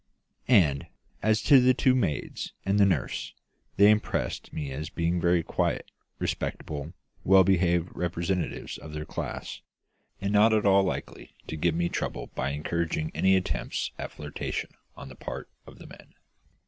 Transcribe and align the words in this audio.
And, 0.47 0.87
as 1.21 1.43
to 1.43 1.59
the 1.61 1.75
two 1.75 1.93
maids 1.93 2.53
and 2.65 2.79
the 2.79 2.87
nurse, 2.87 3.35
they 3.77 3.91
impressed 3.91 4.51
me 4.51 4.71
as 4.71 4.89
being 4.89 5.21
very 5.21 5.43
quiet, 5.43 5.91
respectable 6.17 6.93
well 7.23 7.43
behaved 7.43 7.89
representatives 7.95 8.79
of 8.79 8.93
their 8.93 9.05
class, 9.05 9.61
and 10.19 10.33
not 10.33 10.53
at 10.53 10.65
all 10.65 10.81
likely 10.81 11.35
to 11.45 11.55
give 11.55 11.75
me 11.75 11.87
trouble 11.87 12.31
by 12.33 12.49
encouraging 12.49 13.11
any 13.13 13.35
attempts 13.35 13.91
at 13.99 14.11
flirtation 14.11 14.71
on 14.95 15.07
the 15.07 15.15
part 15.15 15.49
of 15.67 15.77
the 15.77 15.85
men. 15.85 16.15